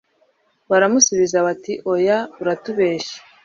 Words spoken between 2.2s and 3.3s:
uratubeshya